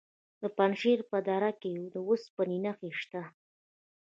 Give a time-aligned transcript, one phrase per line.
[0.41, 3.21] د پنجشیر په دره کې د اوسپنې نښې شته.